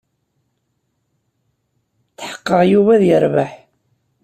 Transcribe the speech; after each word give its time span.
Tḥeqqeɣ 2.17 2.61
Yuba 2.71 2.91
ad 2.95 3.01
yerbeḥ. 3.09 3.51